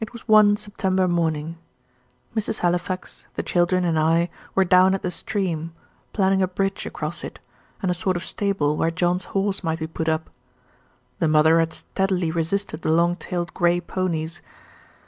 It 0.00 0.14
was 0.14 0.26
one 0.26 0.56
September 0.56 1.06
morning. 1.06 1.58
Mrs. 2.34 2.60
Halifax, 2.60 3.26
the 3.34 3.42
children, 3.42 3.84
and 3.84 3.98
I 3.98 4.30
were 4.54 4.64
down 4.64 4.94
at 4.94 5.02
the 5.02 5.10
stream, 5.10 5.74
planning 6.14 6.40
a 6.40 6.48
bridge 6.48 6.86
across 6.86 7.22
it, 7.22 7.40
and 7.82 7.90
a 7.90 7.92
sort 7.92 8.16
of 8.16 8.24
stable, 8.24 8.78
where 8.78 8.90
John's 8.90 9.26
horse 9.36 9.62
might 9.62 9.80
be 9.80 9.86
put 9.86 10.08
up 10.08 10.30
the 11.18 11.28
mother 11.28 11.60
had 11.60 11.74
steadily 11.74 12.30
resisted 12.30 12.80
the 12.80 12.90
long 12.90 13.16
tailed 13.16 13.52
grey 13.52 13.82
ponies. 13.82 14.40